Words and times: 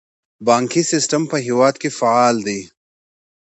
بانکي 0.47 0.83
سیستم 0.91 1.21
په 1.31 1.37
هیواد 1.47 1.75
کې 1.81 1.89
فعال 1.97 2.35
دی 2.47 2.61